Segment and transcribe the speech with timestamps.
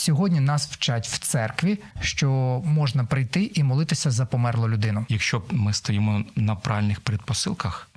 [0.00, 2.28] Сьогодні нас вчать в церкві, що
[2.64, 5.06] можна прийти і молитися за померлу людину.
[5.08, 7.90] Якщо ми стоїмо на правильних предпосилках,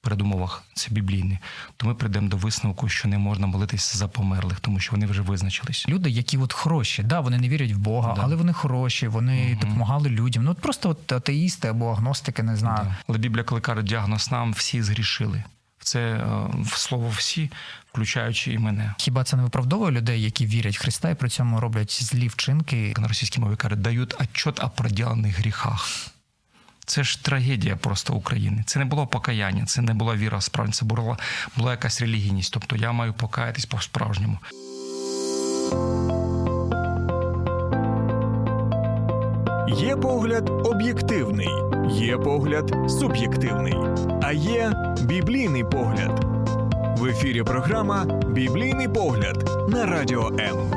[0.00, 1.38] передумовах це біблійні,
[1.76, 5.22] то ми прийдемо до висновку, що не можна молитися за померлих, тому що вони вже
[5.22, 5.88] визначились.
[5.88, 8.22] Люди, які от хороші, да, вони не вірять в Бога, Да.
[8.24, 9.60] але вони хороші, вони угу.
[9.60, 10.44] допомагали людям.
[10.44, 12.84] Ну от просто от атеїсти або агностики, не знаю.
[12.84, 12.96] Да.
[13.08, 15.44] Але Біблія, коли каже діагноз нам, всі згрішили.
[15.82, 16.26] Це е,
[16.62, 17.50] в слово всі,
[17.92, 18.94] включаючи і мене.
[18.98, 22.94] Хіба це не виправдовує людей, які вірять в Христа і при цьому роблять злі вчинки?
[22.98, 25.88] На російській мові кажуть, дають отчет о проділених гріхах.
[26.86, 28.64] Це ж трагедія просто України.
[28.66, 31.16] Це не було покаяння, це не була віра справді, це була,
[31.56, 32.52] була якась релігійність.
[32.52, 34.38] Тобто я маю покаятись по-справжньому.
[39.76, 41.48] Є погляд об'єктивний,
[41.90, 43.74] є погляд суб'єктивний,
[44.22, 44.72] а є
[45.02, 46.24] біблійний погляд.
[46.98, 50.70] В ефірі програма Біблійний погляд на радіо М.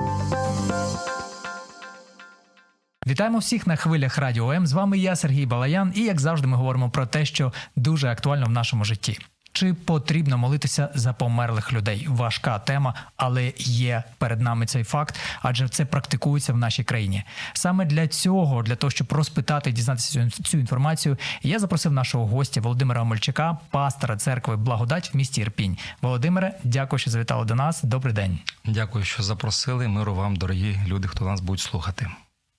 [3.07, 4.67] Вітаємо всіх на хвилях Радіо М.
[4.67, 8.45] З вами я, Сергій Балаян, і як завжди, ми говоримо про те, що дуже актуально
[8.45, 9.19] в нашому житті.
[9.55, 12.07] Чи потрібно молитися за померлих людей?
[12.09, 17.23] Важка тема, але є перед нами цей факт, адже це практикується в нашій країні.
[17.53, 22.25] Саме для цього, для того, щоб розпитати і дізнатися цю, цю інформацію, я запросив нашого
[22.25, 25.77] гостя Володимира Омельчака, пастора церкви Благодать в місті Ірпінь.
[26.01, 27.83] Володимире, дякую, що завітали до нас.
[27.83, 28.39] Добрий день.
[28.65, 29.87] Дякую, що запросили.
[29.87, 32.07] Миру вам, дорогі люди, хто нас будуть слухати.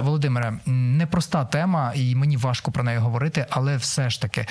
[0.00, 4.46] Володимире, непроста тема, і мені важко про неї говорити, але все ж таки.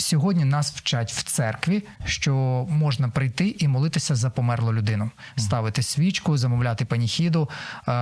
[0.00, 2.34] Сьогодні нас вчать в церкві, що
[2.70, 7.48] можна прийти і молитися за померлу людину, ставити свічку, замовляти паніхіду.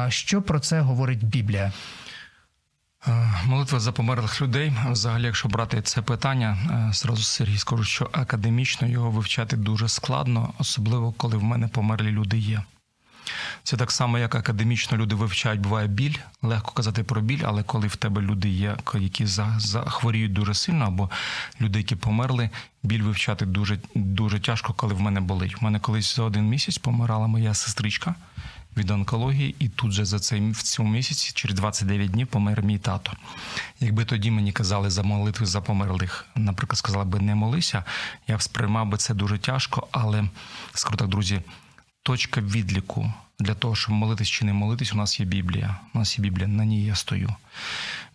[0.08, 1.72] Що про це говорить Біблія?
[3.44, 4.72] Молитва за померлих людей.
[4.90, 6.56] Взагалі, якщо брати це питання,
[6.92, 12.38] зразу Сергій скажу, що академічно його вивчати дуже складно, особливо коли в мене померлі люди
[12.38, 12.62] є.
[13.62, 16.14] Це так само, як академічно люди вивчають, буває біль.
[16.42, 21.10] Легко казати про біль, але коли в тебе люди є, які захворіють дуже сильно, або
[21.60, 22.50] люди, які померли,
[22.82, 25.56] біль вивчати дуже дуже тяжко, коли в мене болить.
[25.60, 28.14] У мене колись за один місяць помирала моя сестричка
[28.76, 32.78] від онкології, і тут же за цей в цьому місяці, через 29 днів, помер мій
[32.78, 33.12] тато.
[33.80, 37.84] Якби тоді мені казали за молитви за померлих, наприклад, сказали би не молися,
[38.28, 40.24] я б сприймав би це дуже тяжко, але
[40.74, 41.40] скажу так, друзі
[42.06, 45.80] точка відліку для того, щоб молитись чи не молитись, у нас є Біблія.
[45.94, 47.34] У нас є Біблія, на ній я стою.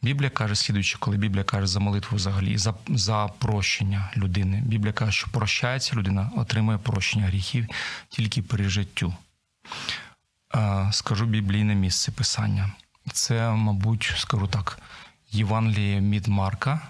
[0.02, 4.62] Біблія каже, слідуючи, коли Біблія каже за молитву взагалі, за за прощення людини.
[4.66, 7.68] Біблія каже, що прощається людина, отримує прощення гріхів
[8.09, 9.13] тільки при життю.
[10.91, 12.72] Скажу біблійне місце писання.
[13.13, 14.80] Це, мабуть, скажу так,
[15.31, 16.81] Євангеліє від Марка,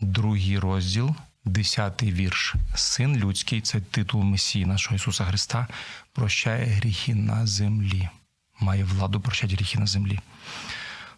[0.00, 1.14] другий розділ.
[1.44, 2.54] Десятий вірш.
[2.74, 5.66] Син людський це титул Месії нашого Ісуса Христа,
[6.12, 8.08] прощає гріхи на землі,
[8.60, 10.20] має владу прощати гріхи на землі.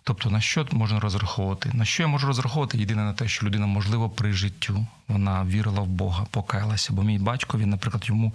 [0.03, 1.71] Тобто, на що можна розраховувати?
[1.73, 2.79] На що я можу розраховувати?
[2.79, 6.93] Єдине на те, що людина, можливо, при життю вона вірила в Бога, покаялася.
[6.93, 8.35] Бо мій батько, він, наприклад, йому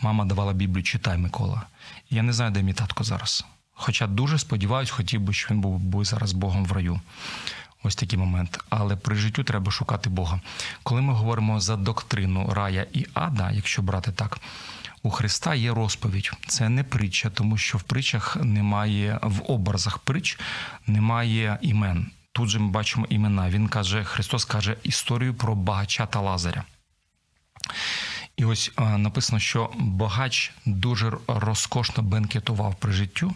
[0.00, 1.62] мама давала Біблію, читай Микола.
[2.10, 3.44] Я не знаю, де мій татко зараз.
[3.72, 7.00] Хоча дуже сподіваюся, хотів би, щоб він був би зараз Богом в раю.
[7.82, 8.58] Ось такий момент.
[8.68, 10.40] Але при життю треба шукати Бога.
[10.82, 14.40] Коли ми говоримо за доктрину рая і ада, якщо брати так,
[15.02, 16.30] у Христа є розповідь.
[16.46, 20.38] Це не притча, тому що в притчах немає, в образах притч
[20.86, 22.10] немає імен.
[22.32, 23.50] Тут же ми бачимо імена.
[23.50, 26.64] Він каже, Христос каже історію про багача та Лазаря.
[28.36, 33.34] І ось написано, що багач дуже розкошно бенкетував при життю.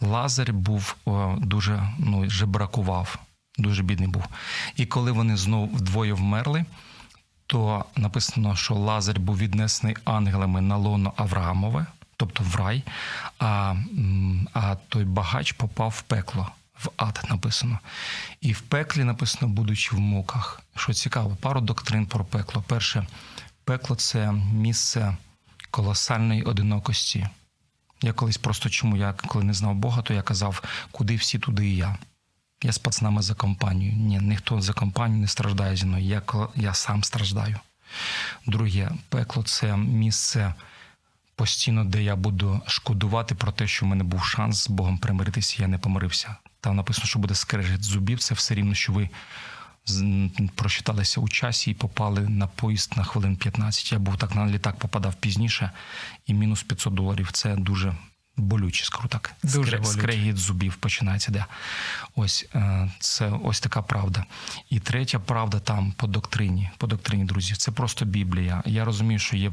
[0.00, 0.96] Лазар був
[1.38, 3.18] дуже ну, жебракував
[3.58, 4.24] дуже бідний був.
[4.76, 6.64] І коли вони знову вдвоє вмерли,
[7.46, 11.86] то написано, що Лазар був віднесений ангелами на лоно Авраамове,
[12.16, 12.82] тобто в рай,
[13.38, 13.74] а,
[14.52, 16.48] а той багач попав в пекло.
[16.84, 17.78] В ад написано.
[18.40, 20.60] І в пеклі написано, будучи в муках.
[20.76, 22.64] Що цікаво, пару доктрин про пекло.
[22.66, 23.06] Перше,
[23.64, 25.16] пекло це місце
[25.70, 27.28] колосальної одинокості.
[28.02, 31.68] Я колись просто чому я коли не знав Бога, то я казав, куди всі, туди
[31.68, 31.98] і я.
[32.62, 33.92] Я з пацанами за компанію.
[33.92, 36.04] Ні, ніхто за компанію не страждає зі мною.
[36.04, 36.22] Я,
[36.56, 37.56] я сам страждаю.
[38.46, 40.54] Друге, пекло це місце
[41.34, 45.56] постійно, де я буду шкодувати про те, що в мене був шанс з Богом примиритися,
[45.62, 46.36] я не помирився.
[46.60, 48.18] Там написано, що буде скрежет зубів.
[48.18, 49.08] Це все рівно, що ви
[50.54, 53.92] прочиталися у часі і попали на поїзд на хвилин 15.
[53.92, 55.70] Я був так на літак, попадав пізніше,
[56.26, 57.94] і мінус 500 доларів це дуже
[58.36, 59.32] болюче, скажу так.
[59.42, 59.92] Дуже болюче.
[59.92, 61.32] Скрегіт зубів починається.
[61.32, 61.46] Да.
[62.16, 64.24] Ось е, це ось така правда.
[64.70, 66.70] І третя правда там по доктрині.
[66.78, 68.62] По доктрині, друзі, це просто Біблія.
[68.66, 69.52] Я розумію, що є,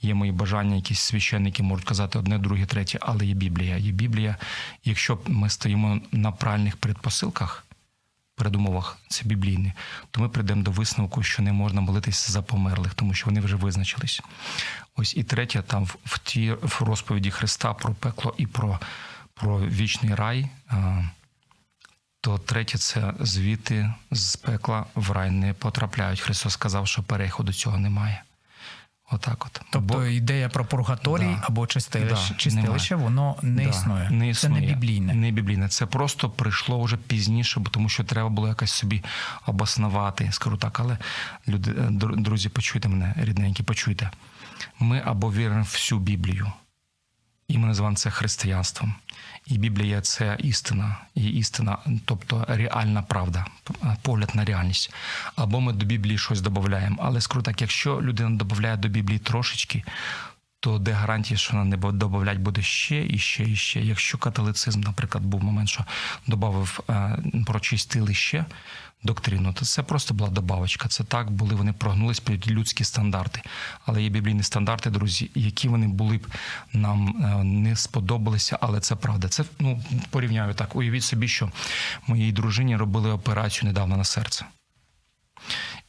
[0.00, 3.76] є мої бажання, якісь священники можуть казати одне, друге, третє, але є Біблія.
[3.76, 4.36] Є Біблія.
[4.84, 7.64] Якщо ми стоїмо на правильних предпосилках,
[8.40, 9.72] передумовах це біблійні,
[10.10, 13.56] то ми прийдемо до висновку, що не можна молитися за померлих, тому що вони вже
[13.56, 14.20] визначились.
[14.96, 18.78] Ось і третє, там в, в тій в розповіді Христа про пекло і про,
[19.34, 20.48] про вічний рай.
[22.20, 26.20] То третє це звідти з пекла в рай не потрапляють.
[26.20, 28.22] Христос сказав, що переходу цього немає.
[29.12, 29.60] Отак от.
[29.70, 31.42] Тобто Бо- ідея про пургаторій Да.
[31.42, 34.10] або чистилище, Да, чистилище воно не, Да, існує.
[34.10, 35.14] не Це не біблійне.
[35.14, 35.68] Не біблійне.
[35.68, 39.02] Це просто прийшло вже пізніше, бо тому що треба було якось собі
[39.46, 40.80] обоснувати, скажу так.
[40.80, 40.98] Але
[41.48, 44.10] люди, е, друзі, почуйте мене, рідненькі, почуйте.
[44.78, 46.52] Ми або віримо всю Біблію,
[47.48, 48.94] і ми називаємо це християнством.
[49.46, 53.46] І Біблія це істина, і істина, тобто реальна правда,
[54.02, 54.92] погляд на реальність.
[55.36, 56.96] Або ми до Біблії щось додаємо.
[57.02, 59.84] Але скажу так, якщо людина додає до Біблії трошечки,
[60.60, 63.80] то де гарантія, що вона не додавати буде ще і ще і ще.
[63.80, 65.84] Якщо католицизм, наприклад, був момент, що
[66.26, 66.80] додав
[67.46, 68.44] прочистили ще
[69.02, 70.88] доктрину, то це просто була добавочка.
[70.88, 73.42] Це так були, вони прогнулись під людські стандарти.
[73.86, 76.26] Але є біблійні стандарти, друзі, які вони були б
[76.72, 79.28] нам е, не сподобалися, але це правда.
[79.28, 80.76] Це ну порівняю так.
[80.76, 81.50] Уявіть собі, що
[82.06, 84.44] моїй дружині робили операцію недавно на серце.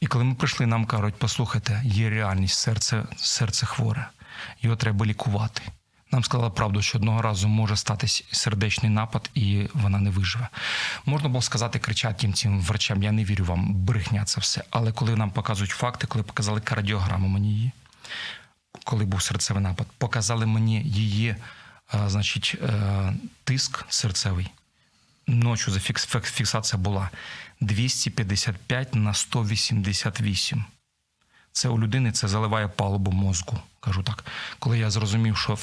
[0.00, 4.06] І коли ми прийшли, нам кажуть, послухайте, є реальність, серце, серце хворе,
[4.62, 5.62] його треба лікувати.
[6.12, 10.48] Нам сказали правду, що одного разу може статись сердечний напад, і вона не виживе.
[11.06, 14.64] Можна було сказати, кричати їм цим врачам, я не вірю вам, брехня це все.
[14.70, 17.70] Але коли нам показують факти, коли показали кардіограму мені її,
[18.84, 21.36] коли був серцевий напад, показали мені її,
[21.92, 23.12] а, значить, е,
[23.44, 24.48] тиск серцевий.
[25.26, 27.10] Ночі зафікс- фіксація була
[27.60, 30.64] 255 на 188.
[31.52, 33.58] Це у людини це заливає палубу мозку.
[33.80, 34.24] Кажу так.
[34.58, 35.58] Коли я зрозумів, що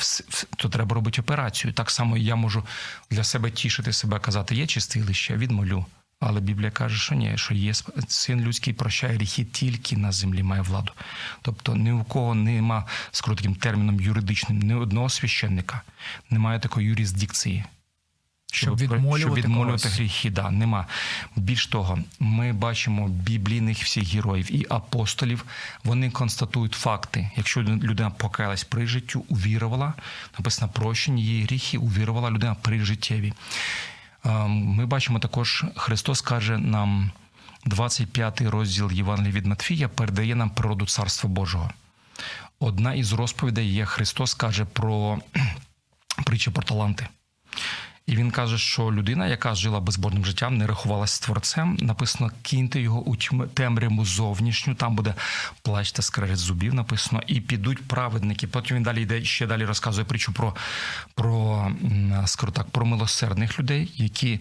[0.57, 2.63] то треба робити операцію, так само я можу
[3.09, 5.85] для себе тішити себе, казати, є чистилище, відмолю.
[6.19, 7.73] Але Біблія каже, що ні, що є
[8.07, 10.93] син людський прощає гріхи тільки на землі має владу.
[11.41, 15.81] Тобто ні у кого нема, скажу таким терміном юридичним, ні одного священника,
[16.29, 17.65] немає такої юрисдикції.
[18.51, 20.85] Щоб відмолювати щоб відмолювати гріхи, да, нема.
[21.35, 25.45] Більш того, ми бачимо біблійних всіх героїв і апостолів.
[25.83, 27.31] Вони констатують факти.
[27.35, 29.93] Якщо людина покаялась при життю, увірувала,
[30.37, 33.33] написано прощення її гріхи, увірувала людина при життєві.
[34.25, 37.11] Е, Ми бачимо також, Христос каже нам,
[37.65, 41.71] 25 розділ Євангелія від Матфія передає нам природу Царства Божого.
[42.59, 45.19] Одна із розповідей є Христос каже про
[46.25, 47.07] притчу про таланти.
[48.09, 51.77] І він каже, що людина, яка жила безбожним життям, не рахувалася з творцем.
[51.81, 53.15] Написано, киньте його у
[53.47, 55.13] темряву зовнішню, там буде
[55.61, 56.73] плач та скрежет зубів.
[56.73, 58.47] Написано, і підуть праведники.
[58.47, 60.55] Потім він далі йде ще далі розказує притчу про,
[61.15, 61.71] про
[62.25, 64.39] скажу так, про милосердних людей, які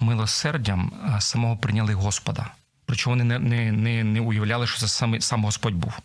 [0.00, 2.46] милосердям самого прийняли Господа.
[2.86, 5.98] Причому вони не, не, не, не уявляли, що це саме сам Господь був.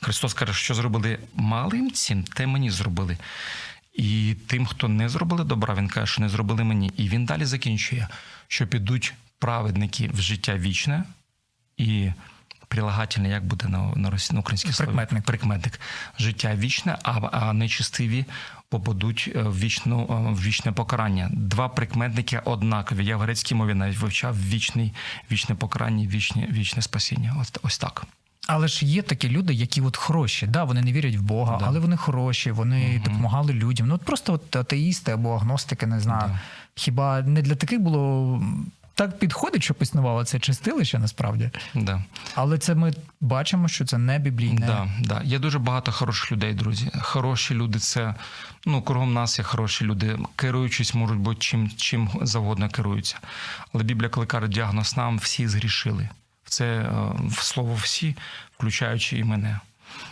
[0.00, 3.18] Христос каже, що зробили малим цим, те мені зробили.
[3.92, 6.92] І тим, хто не зробили добра, він каже, що не зробили мені.
[6.96, 8.08] І він далі закінчує,
[8.48, 11.04] що підуть праведники в життя вічне
[11.76, 12.10] і
[12.68, 14.86] прилагательне, як буде на, на, росі- на українській слові?
[14.88, 15.24] Прикметник.
[15.24, 15.80] Прикметник.
[16.18, 18.24] Життя вічне, а, а нечистиві
[18.68, 21.28] попадуть е, в, вічну, е, в вічне покарання.
[21.32, 23.04] Два прикметники однакові.
[23.04, 24.92] Я в грецькій мові навіть вивчав вічний,
[25.30, 27.36] вічне покарання, вічне, вічне спасіння.
[27.40, 28.06] Ось, ось так.
[28.46, 30.46] Але ж є такі люди, які от хороші.
[30.46, 31.64] Да, вони не вірять в Бога, Да.
[31.68, 33.88] але вони хороші, вони допомагали людям.
[33.88, 36.24] Ну от просто от атеїсти або агностики, не знаю.
[36.28, 36.40] Да.
[36.74, 38.42] Хіба не для таких було
[38.94, 41.50] так підходить, щоб існувало це чистилище насправді?
[41.74, 42.02] Да.
[42.34, 44.66] Але це ми бачимо, що це не біблійне.
[44.66, 45.22] Да, да.
[45.24, 46.90] Є дуже багато хороших людей, друзі.
[47.00, 48.14] Хороші люди це
[48.66, 50.18] ну, кругом нас є хороші люди.
[50.36, 53.16] Керуючись, можуть бути чим, чим завгодно керуються.
[53.74, 56.08] Але Біблія, коли каже діагноз нам, всі згрішили.
[56.52, 56.92] Це е,
[57.28, 58.16] в слово всі,
[58.56, 59.60] включаючи і мене.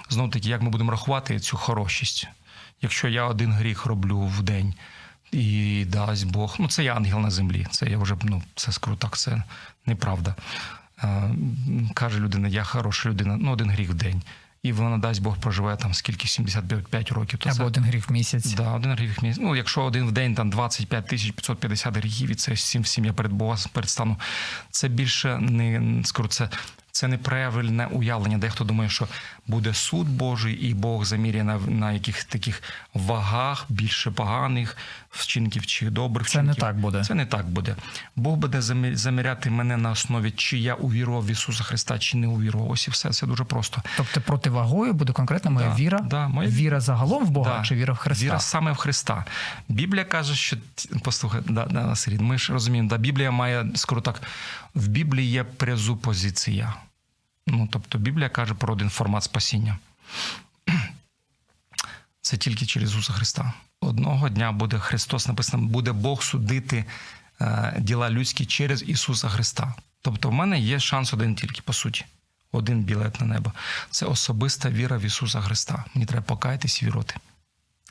[0.08, 2.28] Знов таки, як ми будемо рахувати цю хорошість?
[2.82, 4.74] Якщо я один гріх роблю в день,
[5.32, 7.66] і дасть Бог, ну це я ангел на землі.
[7.70, 9.42] Це я вже ну, це скажу так, це
[9.86, 10.34] неправда.
[11.04, 11.30] Е,
[11.94, 14.22] Каже людина, я хороша людина, ну один гріх в день.
[14.62, 17.38] І вона дасть Бог проживе там скільки 75 років.
[17.38, 18.54] То Або це, один гріх в місяць.
[18.54, 19.42] Да, один гріх в місяць.
[19.42, 23.12] Ну, якщо один в день там 25 тисяч 550 гріхів, і це всім всім я
[23.12, 24.16] перед Богом предстану.
[24.70, 26.48] Це більше не скажу, це
[26.92, 28.38] Це неправильне уявлення.
[28.38, 29.08] Дехто думає, що
[29.46, 32.62] буде суд Божий, і Бог заміряє на, на яких таких
[32.94, 34.76] вагах більше поганих
[35.10, 36.48] вчинків чи добрих Це вчинків.
[36.48, 37.04] не так буде.
[37.04, 37.76] Це не так буде.
[38.16, 38.62] Бог буде
[38.96, 42.70] заміряти мене на основі, чи я увірував в Ісуса Христа, чи не увірував.
[42.70, 43.10] Ось і все.
[43.10, 43.82] Це дуже просто.
[43.96, 47.64] Тобто противагою буде конкретно моя Да, віра, да, моя- віра загалом в Бога Да.
[47.64, 48.24] чи віра в Христа?
[48.24, 49.24] Віра саме в Христа.
[49.68, 50.56] Біблія каже, що
[51.02, 54.22] послухай, да, да, Сергій, ми ж розуміємо, да, Біблія має, скажу так,
[54.74, 56.74] в Біблії є презупозиція.
[57.46, 59.78] Ну, тобто Біблія каже про один формат спасіння.
[62.20, 63.52] Це тільки через Ісуса Христа.
[63.80, 66.84] Одного дня буде Христос, написано, буде Бог судити
[67.40, 69.74] е, діла людські через Ісуса Христа.
[70.02, 72.04] Тобто, в мене є шанс один тільки, по суті.
[72.52, 73.52] Один білет на небо.
[73.90, 75.84] Це особиста віра в Ісуса Христа.
[75.94, 77.14] Мені треба покаятись і вірити.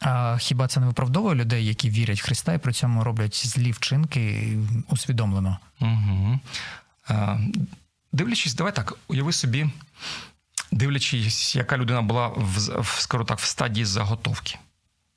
[0.01, 3.71] А хіба це не виправдовує людей, які вірять в Христа і при цьому роблять злі
[3.71, 4.53] вчинки
[4.87, 5.57] усвідомлено?
[5.81, 6.39] Угу.
[7.09, 7.39] Е,
[8.11, 9.69] дивлячись, давай так, уяви собі,
[10.71, 14.57] дивлячись, яка людина була в, скажу так, в стадії заготовки.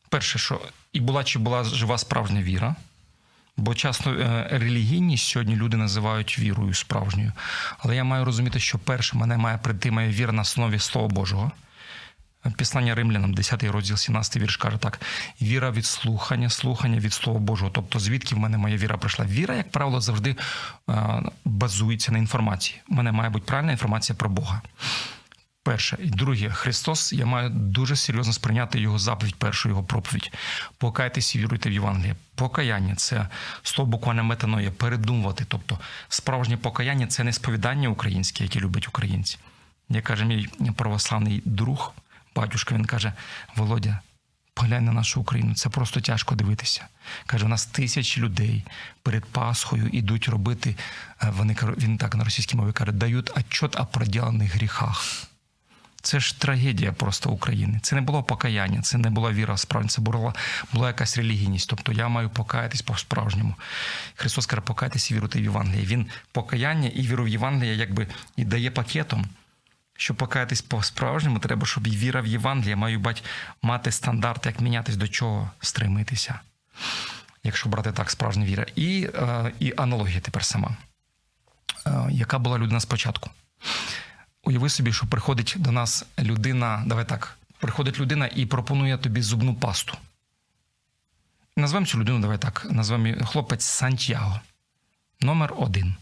[0.09, 0.61] Перше, що
[0.93, 2.77] і була чи була жива справжня віра.
[3.57, 7.33] Бо часто е, релігійність сьогодні люди називають вірою справжньою.
[7.79, 11.53] Але я маю розуміти, що перше мене має прийти моя віра на основі Слова Божого.
[12.57, 15.01] Післання римлянам, 10 розділ, 17 вірш каже так:
[15.43, 17.71] віра від слухання, слухання від Слова Божого.
[17.71, 19.25] Тобто, звідки в мене моя віра прийшла?
[19.27, 20.37] Віра, як правило, завжди
[20.91, 22.81] е, базується на інформації.
[22.89, 24.63] У мене має бути правильна інформація про Бога.
[25.65, 25.99] Перше.
[26.01, 30.33] І друге, Христос, я маю дуже серйозно сприйняти його заповідь, першу його проповідь.
[30.79, 32.17] Покайтесь і віруйте в Євангеліє.
[32.35, 33.29] Покаяння це
[33.63, 35.45] слово буквально метаноє, передумувати.
[35.49, 39.39] Тобто, справжнє покаяння це не сповідання українське, яке люблять українці.
[39.89, 41.95] Як каже мій православний друг,
[42.37, 43.13] батюшка, він каже:
[43.57, 44.01] Володя,
[44.55, 46.87] поглянь на нашу Україну, це просто тяжко дивитися.
[47.27, 48.65] Каже, у нас тисячі людей
[49.03, 50.77] перед Пасхою ідуть робити.
[51.23, 55.05] е, Вони він так на російській мові каже, дають отчет о проділених гріхах.
[56.05, 57.81] Це ж трагедія просто України.
[57.83, 60.35] Це не було покаяння, це не була віра справді, це була,
[60.73, 61.69] була якась релігійність.
[61.71, 63.55] Тобто я маю покаятись по-справжньому.
[64.15, 65.87] Христос каже, покайтесь і віруйте в Євангеліє.
[65.87, 69.27] Він покаяння і віру в Євангеліє якби і дає пакетом.
[69.97, 73.25] Щоб покаятись по-справжньому, треба, щоб і віра в Євангеліє маю бать,
[73.63, 76.41] мати стандарт, як мінятись до чого стремитися.
[77.45, 78.67] Якщо брати так, справжня віра.
[78.77, 80.77] І, е, і аналогія тепер сама.
[81.87, 83.31] Е, яка була людина спочатку?
[84.45, 89.55] Уяви собі, що приходить до нас людина, давай так, приходить людина і пропонує тобі зубну
[89.55, 89.97] пасту.
[91.57, 94.41] Назвемо цю людину, давай так, назвемо хлопець Сантьяго.
[95.21, 95.95] Номер один.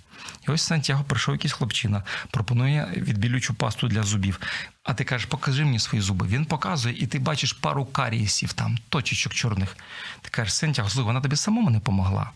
[0.48, 4.40] І ось Сантьяго прийшов якийсь хлопчина, пропонує відбілючу пасту для зубів.
[4.82, 6.26] А ти кажеш, покажи мені свої зуби.
[6.26, 9.76] Він показує, і ти бачиш пару карієсів там, точечок чорних.
[10.22, 12.30] Ти кажеш, Сантьяго, слухай, вона тобі самому не помогла.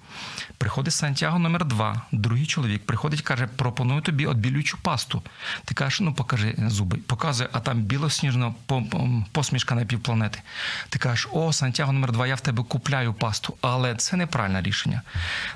[0.59, 5.23] Приходить Сантьяго номер два, другий чоловік приходить, каже, пропоную тобі відбілючу пасту.
[5.65, 6.97] Ти кажеш, ну покажи зуби.
[6.99, 10.41] Показує, а там білосніжна по- по- посмішка на півпланети.
[10.89, 13.57] Ти кажеш, о, Сантьяго номер два, я в тебе купляю пасту.
[13.61, 15.03] Але це неправильне рішення.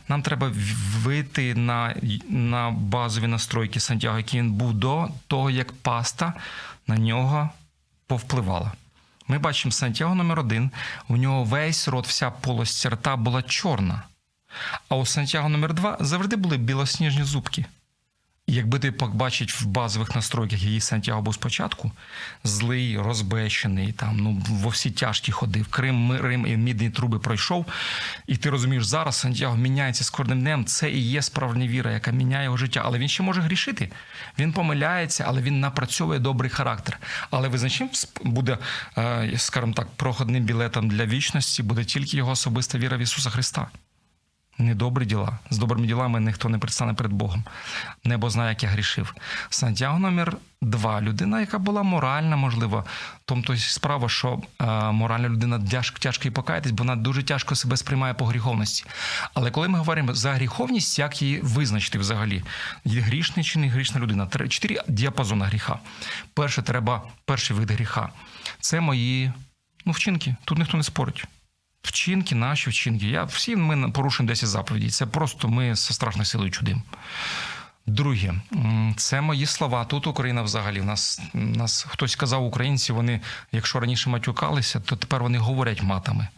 [0.09, 0.53] Нам треба
[1.03, 1.95] вийти на,
[2.29, 6.35] на базові настройки Сантьяго, який він був до того, як паста
[6.87, 7.51] на нього
[8.07, 8.73] повпливала.
[9.29, 10.71] Ми бачимо Сантьяго номер один,
[11.09, 14.03] у нього весь рот, вся полость рта була чорна.
[14.89, 17.65] А у Сантьяго номер 2 завжди були білосніжні зубки.
[18.51, 21.93] Якби ти побачить в базових настройках, який Сантьяго був спочатку,
[22.45, 27.67] злий, розбещений, там, ну, во всі тяжкі ходив, Крим, Рим і мідні труби пройшов.
[28.27, 30.65] І ти розумієш, зараз Сантьяго міняється з кожним днем.
[30.65, 32.83] Це і є справжня віра, яка міняє його життя.
[32.85, 33.91] Але він ще може грішити.
[34.39, 36.99] Він помиляється, але він напрацьовує добрий характер.
[37.31, 38.59] Але визначним сп- буде,
[38.99, 43.67] е, скажімо так, проходним білетом для вічності буде тільки його особиста віра в Ісуса Христа.
[44.59, 45.39] Не добрі діла.
[45.51, 47.45] З добрими ділами ніхто не предстане перед Богом.
[48.05, 49.15] Небо знає, як я грішив.
[49.51, 51.01] Сантьяго номер два.
[51.01, 52.85] Людина, яка була моральна, можливо.
[53.25, 57.77] Тобто справа, що е, моральна людина тяжко, тяжко їй покаятись, бо вона дуже тяжко себе
[57.77, 58.85] сприймає по гріховності.
[59.35, 62.43] Але коли ми говоримо за гріховність, як її визначити взагалі?
[62.85, 64.27] Є грішний чи не грішна людина?
[64.49, 65.79] Чотири діапазони гріха.
[66.35, 68.09] Перше, треба, перший вид гріха.
[68.61, 69.33] Це мої
[69.87, 70.37] ну, вчинки.
[70.45, 71.25] Тут ніхто не спорить.
[71.89, 73.07] Вчинки, наші вчинки.
[73.07, 74.91] Я, всі ми порушуємо 10 заповідей.
[74.91, 76.83] Це просто ми зі страшною силою чудим.
[77.87, 78.35] Друге,
[78.97, 79.85] це мої слова.
[79.85, 80.81] Тут Україна взагалі.
[80.81, 83.21] У нас, нас хтось казав, українці, вони,
[83.53, 86.29] якщо раніше матюкалися, то тепер вони говорять матами.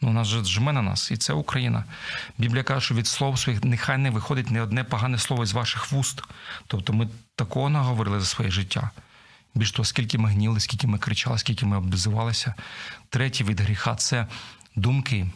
[0.00, 1.84] Ну, нас же жме на нас, і це Україна.
[2.38, 5.92] Біблія каже, що від слов своїх нехай не виходить не одне погане слово з ваших
[5.92, 6.22] вуст.
[6.66, 8.90] Тобто ми такого наговорили за своє життя.
[9.54, 12.54] Більш того, скільки ми гніли, скільки ми кричали, скільки ми обзивалися.
[13.08, 14.26] Третій від гріха це
[14.76, 15.26] думки.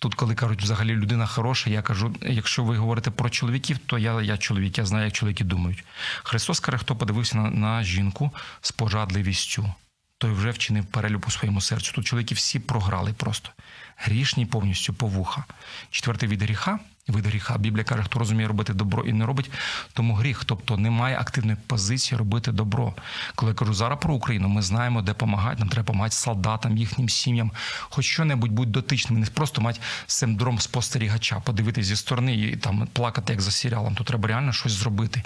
[0.00, 4.22] Тут, коли кажуть, взагалі людина хороша, я кажу, якщо ви говорите про чоловіків, то я
[4.22, 5.84] я чоловік, я знаю, як чоловіки думають.
[6.22, 9.72] Христос каже, хто подивився на, на жінку з пожадливістю,
[10.18, 11.92] той вже вчинив перелюб у своєму серцю.
[11.92, 13.50] Тут чоловіки всі програли просто.
[13.98, 15.44] Грішні повністю по вуха.
[15.90, 16.78] Четвертий від гріха
[17.08, 17.58] вид гріха.
[17.58, 19.50] Біблія каже, хто розуміє робити добро і не робить,
[19.92, 20.44] тому гріх.
[20.44, 22.94] Тобто немає активної позиції робити добро.
[23.34, 25.58] Коли я кажу зараз про Україну, ми знаємо, де допомагати.
[25.58, 31.40] Нам треба допомагати солдатам, їхнім сім'ям, хоч що-небудь будь дотичним, не просто мати синдром спостерігача,
[31.40, 33.94] подивитися зі сторони і там плакати як за серіалом.
[33.94, 35.22] Тут треба реально щось зробити.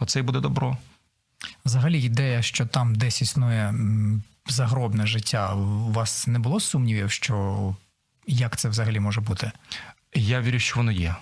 [0.00, 0.76] Оце і буде добро.
[1.64, 3.74] Взагалі, ідея, що там десь існує
[4.46, 5.54] загробне життя.
[5.54, 7.74] У вас не було сумнівів, що
[8.26, 9.52] як це взагалі може бути?
[10.14, 11.14] Я вірю, що воно є.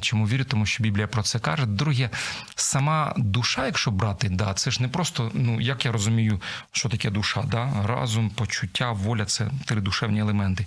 [0.00, 0.44] Чому вірю?
[0.44, 1.66] Тому що Біблія про це каже.
[1.66, 2.10] Друге,
[2.54, 6.40] сама душа, якщо брати, да, це ж не просто, ну як я розумію,
[6.72, 7.86] що таке душа, да?
[7.86, 10.66] разум, почуття, воля це три душевні елементи.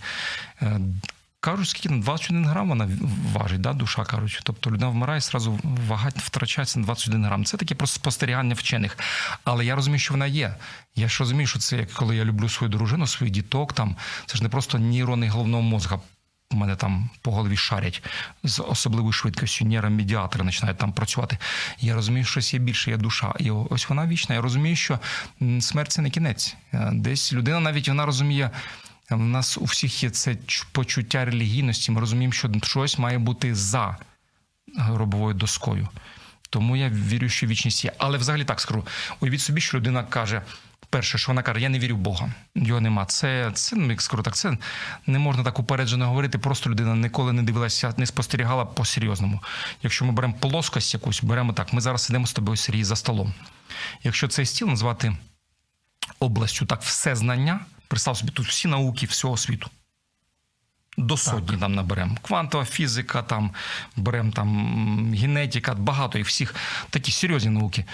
[1.44, 2.90] Кажуть, скільки 21 грам вона
[3.34, 4.40] важить, да, душа кажуть.
[4.44, 7.46] Тобто людина вмирає, зразу вага втрачається на 21 грам.
[7.46, 8.98] Це таке просто спостерігання вчених.
[9.44, 10.56] Але я розумію, що вона є.
[10.96, 13.96] Я ж розумію, що це як коли я люблю свою дружину, свій діток, там
[14.26, 16.00] це ж не просто нейрони головного мозга
[16.52, 18.04] у мене там по голові шарять
[18.44, 21.38] з особливою швидкістю, нейромедіатори починають там працювати.
[21.80, 23.34] Я розумію, що щось є більше, є душа.
[23.40, 24.36] І ось вона вічна.
[24.36, 25.00] Я розумію, що
[25.60, 26.56] смерть це не кінець.
[26.74, 28.52] Е, десь людина навіть вона розуміє.
[29.12, 30.36] У нас у всіх є це
[30.72, 31.92] почуття релігійності.
[31.92, 33.98] Ми розуміємо, що щось має бути за
[34.76, 35.88] гробовою доскою.
[36.50, 37.94] Тому я вірю, що вічність є.
[37.98, 38.86] Але взагалі так скажу.
[39.20, 40.42] Уявіть собі, що людина каже:
[40.94, 42.34] перше, що вона каже, я не вірю в Бога.
[42.56, 43.06] Його нема.
[43.06, 44.58] Це це ну, як скажу так, це
[45.08, 46.38] не можна так упереджено говорити.
[46.38, 49.40] Просто людина ніколи не дивилася, не спостерігала по-серйозному.
[49.84, 51.74] Якщо ми беремо плоскость якусь, беремо так.
[51.74, 53.34] Ми зараз сидимо з тобою Сергій, за столом.
[54.04, 55.18] Якщо цей стіл назвати
[56.20, 59.70] областю так, все знання, представ собі, тут всі науки всього світу.
[60.98, 61.60] До сотні так.
[61.60, 62.18] там наберемо.
[62.22, 63.52] Квантова фізика, там
[63.96, 66.56] беремо там генетика, багато і всіх
[66.90, 67.86] такі серйозні науки.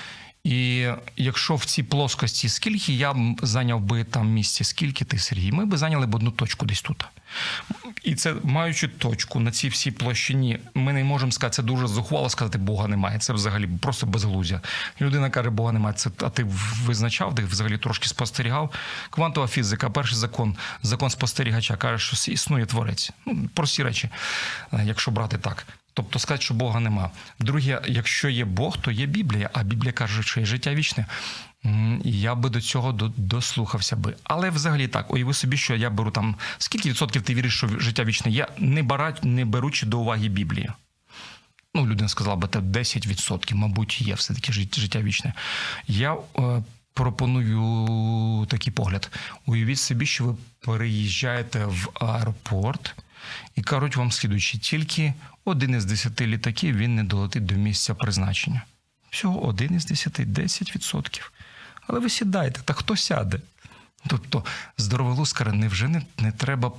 [0.44, 5.52] І якщо в цій плоскості, скільки я б зайняв би там місце, скільки ти, Сергій,
[5.52, 7.06] ми б зайняли б одну точку десь тут.
[8.04, 12.30] І це маючи точку на цій всій площині, ми не можемо сказати, це дуже зухвало
[12.30, 13.20] сказати, Бога немає.
[13.20, 14.62] Це взагалі просто безглуздя.
[15.02, 15.96] Людина каже, Бога немає.
[15.96, 16.46] Це а ти
[16.86, 18.74] визначав, ти взагалі трошки спостерігав.
[19.10, 23.12] Квантова фізика, перший закон, закон спостерігача, каже, що існує творець.
[23.26, 24.10] Ну, Прості речі,
[24.84, 25.68] якщо брати так.
[25.94, 27.12] Тобто сказати, що Бога нема.
[27.40, 31.06] Друге, якщо є Бог, то є Біблія, а Біблія каже, що є життя вічне.
[32.04, 34.16] Я би до цього дослухався би.
[34.24, 38.04] Але взагалі так, уяви собі, що я беру там скільки відсотків ти віриш, що життя
[38.04, 40.74] вічне є, не барать, не беручи до уваги Біблію.
[41.76, 45.34] Ну, людина сказала би, це 10%, мабуть, є все-таки життя вічне.
[45.88, 46.64] Я е,
[46.94, 49.12] пропоную такий погляд.
[49.46, 52.96] Уявіть собі, що ви переїжджаєте в аеропорт
[53.56, 55.14] і кажуть вам слідуючи, тільки
[55.46, 58.62] один із десяти літаків він не долетить до місця призначення.
[59.10, 61.22] Всього один із десяти, 10%.
[61.88, 63.40] Але ви сідаєте, та хто сяде?
[64.08, 64.46] Тобто,
[64.78, 66.72] здоровий лускар, невже не, не треба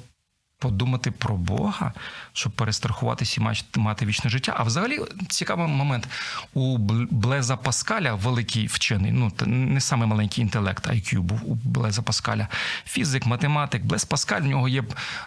[0.61, 1.93] подумати про Бога,
[2.33, 4.55] щоб перестрахуватися і мати вічне життя.
[4.57, 6.09] А взагалі цікавий момент
[6.55, 6.79] у
[7.11, 12.49] Блеза Паскаля, великий вчений, ну не саме маленький інтелект, IQ був у Блеза Паскаля,
[12.85, 13.85] фізик, математик.
[13.85, 14.85] Блез Паскаль в нього є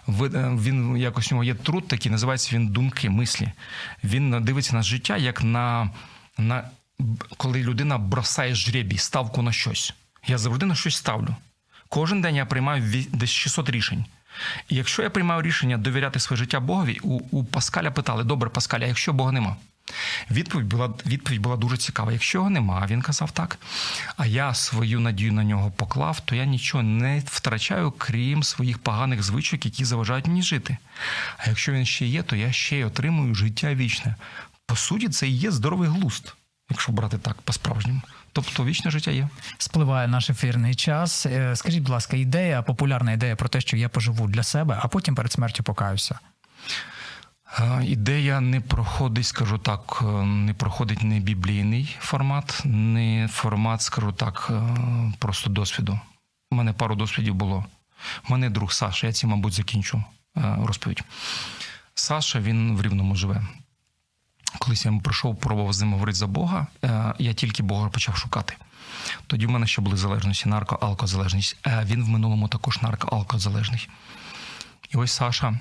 [0.08, 3.52] він якось у нього є труд, такий називається він думки, мислі.
[4.04, 5.90] Він дивиться на життя як на,
[6.38, 6.64] на
[7.36, 9.94] коли людина бросає жребій, ставку на щось.
[10.26, 11.36] Я завжди на щось ставлю.
[11.88, 14.04] Кожен день я приймаю десь 600 рішень.
[14.68, 18.86] І якщо я приймаю рішення довіряти своє життя Богові, у у Паскаля питали: добре, Паскаля,
[18.86, 19.56] якщо Бога нема?
[20.30, 22.12] Відповідь була відповідь була дуже цікава.
[22.12, 23.58] Якщо його нема, він казав так.
[24.16, 29.22] А я свою надію на нього поклав, то я нічого не втрачаю, крім своїх поганих
[29.22, 30.76] звичок, які заважають мені жити.
[31.38, 34.14] А якщо він ще є, то я ще й отримую життя вічне.
[34.66, 36.34] По суті, це і є здоровий глузд,
[36.70, 38.02] якщо брати так по-справжньому.
[38.34, 39.28] Тобто вічне життя є.
[39.58, 41.26] Спливає наш ефірний час.
[41.26, 44.88] Е, скажіть, будь ласка, ідея, популярна ідея про те, що я поживу для себе, а
[44.88, 46.18] потім перед смертю покаюся.
[47.82, 54.50] Ідея не проходить, скажу так, е, не проходить не біблійний формат, не формат, скажу так,
[54.50, 54.62] е,
[55.18, 56.00] просто досвіду.
[56.50, 57.64] У мене пару досвідів було.
[58.28, 60.04] У мене друг Саша, я ці, мабуть, закінчу
[60.36, 61.02] розповідь.
[61.94, 63.42] Саша він в Рівному живе.
[64.58, 68.54] Колись я прийшов, пробував з ним говорити за Бога, е, я тільки Бога почав шукати.
[69.26, 71.56] Тоді в мене ще були залежності, нарко-алкозалежність.
[71.66, 73.88] Е, він в минулому також нарко-алкозалежний.
[74.90, 75.58] І ось Саша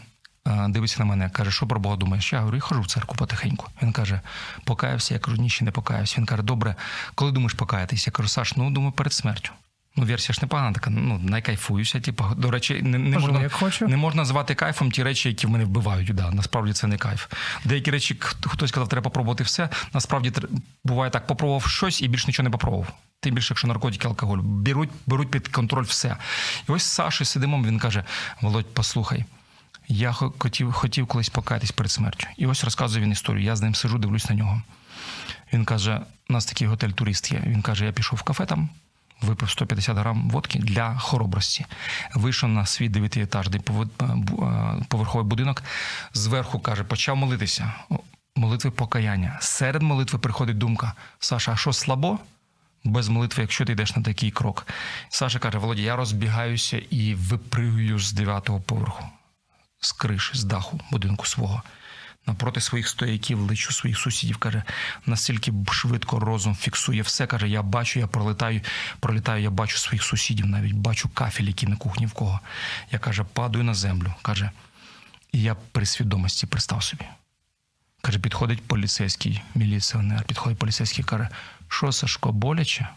[0.48, 2.34] е, дивиться на мене, каже, що про Бога думаєш?
[2.34, 3.68] Я говорю, я хожу в церкву потихеньку.
[3.82, 4.22] Він каже,
[4.64, 5.14] покаявся.
[5.14, 6.16] Я кажу, ні, ще не покаявся.
[6.18, 6.76] Він каже, добре,
[7.16, 8.08] коли думаєш покаятись?
[8.08, 9.52] Я кажу, Саш, ну думаю, перед смертю.
[9.96, 12.00] Ну, версія ж непогана, така, ну, найкайфуюся.
[12.00, 13.88] Типу, до речі, не, не, Поживу, можна, як хочу.
[13.88, 16.14] не можна звати кайфом ті речі, які в мене вбивають.
[16.14, 17.28] Да, насправді це не кайф.
[17.66, 19.70] Деякі речі, хто- хтось сказав, треба попробувати все.
[19.94, 20.32] Насправді
[20.84, 22.88] буває так, попробував щось і більше нічого не попробував.
[23.20, 24.38] Тим більше, якщо наркотики, алкоголь.
[24.44, 26.18] Беруть, беруть під контроль все.
[26.70, 28.04] І ось з Сашою сидимо, він каже:
[28.42, 29.26] Володь, послухай.
[29.88, 32.28] Я хотів, хотів колись покаятись перед смертю.
[32.38, 33.44] І ось розказує він історію.
[33.44, 34.62] Я з ним сижу, дивлюсь на нього.
[35.54, 37.44] Він каже: у нас такий готель турист є.
[37.48, 38.70] Він каже: я пішов в кафе там,
[39.24, 41.66] випив 150 грам водки для хоробрості.
[42.14, 43.90] Вийшов на свій дев'ятиетажний пове-
[44.80, 45.64] е, поверховий будинок.
[46.14, 47.74] Зверху каже, почав молитися.
[48.36, 49.38] Молитви покаяння.
[49.42, 52.20] Серед молитви приходить думка: Саша, а що слабо?
[52.84, 54.68] Без молитви, якщо ти йдеш на такий крок.
[55.10, 59.06] Саша каже: Володя, я розбігаюся і випригую з дев'ятого поверху,
[59.80, 61.62] з криші, з даху будинку свого.
[62.28, 64.38] Напроти своїх стояків лечу своїх сусідів.
[64.38, 64.64] каже,
[65.06, 67.28] настільки швидко розум фіксує все.
[67.28, 68.62] каже, я бачу, я пролетаю,
[69.00, 72.40] пролітаю, я бачу своїх сусідів, навіть бачу кафель, який на кухні в кого.
[72.92, 74.14] Я каже, падаю на землю.
[74.22, 74.52] каже,
[75.32, 77.06] і я при свідомості пристав собі.
[78.02, 81.30] Каже, підходить поліцейський міліціонер, підходить поліцейський, каже,
[81.68, 82.88] що Сашко, боляче?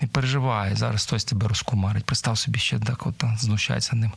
[0.00, 2.04] Не переживай, зараз хтось тебе розкумарить.
[2.04, 4.12] Представ собі ще так, от знущається ним.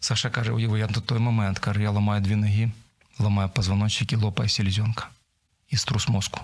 [0.00, 2.70] Саша каже: уяви, я до той момент, каже, я ламаю дві ноги,
[3.20, 5.08] ламаю позвоночник і лопаю селезенка
[5.68, 6.40] і струс мозку.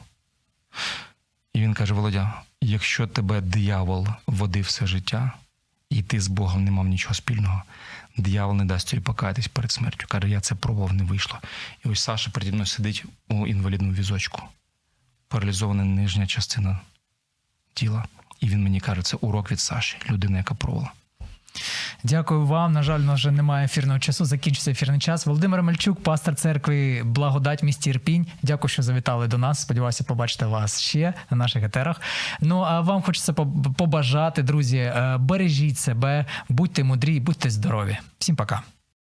[1.53, 5.33] І він каже: Володя, якщо тебе диявол водив все життя,
[5.91, 7.63] і ти з Богом не мав нічого спільного,
[8.17, 10.07] диявол не дасть тобі покаятись перед смертю.
[10.09, 11.39] Каже, я це пробував, не вийшло.
[11.85, 14.43] І ось Саша переді мною сидить у інвалідному візочку,
[15.29, 16.81] паралізована нижня частина
[17.75, 18.05] тіла.
[18.41, 20.93] І він мені каже, це урок від Саші, людина, яка пробувала.
[22.05, 22.73] Дякую вам.
[22.73, 24.25] На жаль, у нас вже немає ефірного часу.
[24.25, 25.27] Закінчиться ефірний час.
[25.27, 28.27] Володимир Мельчук, пастор церкви Благодать місті Ірпінь.
[28.43, 29.61] Дякую, що завітали до нас.
[29.61, 32.01] Сподіваюся, побачити вас ще на наших етерах.
[32.41, 37.99] Ну а вам хочеться побажати, друзі, е, бережіть себе, будьте мудрі, будьте здорові.
[38.19, 38.63] Всім пока.